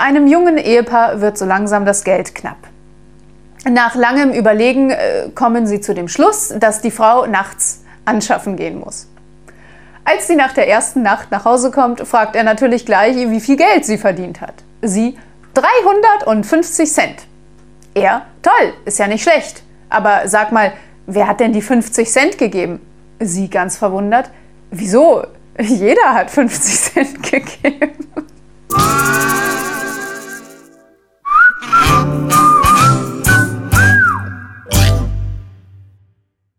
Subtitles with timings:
[0.00, 2.56] Bei einem jungen Ehepaar wird so langsam das Geld knapp.
[3.68, 8.80] Nach langem Überlegen äh, kommen sie zu dem Schluss, dass die Frau nachts anschaffen gehen
[8.80, 9.08] muss.
[10.02, 13.58] Als sie nach der ersten Nacht nach Hause kommt, fragt er natürlich gleich, wie viel
[13.58, 14.54] Geld sie verdient hat.
[14.80, 15.18] Sie
[15.52, 17.16] 350 Cent.
[17.92, 19.62] Er, toll, ist ja nicht schlecht.
[19.90, 20.72] Aber sag mal,
[21.06, 22.80] wer hat denn die 50 Cent gegeben?
[23.18, 24.30] Sie ganz verwundert,
[24.70, 25.24] wieso?
[25.58, 28.09] Jeder hat 50 Cent gegeben.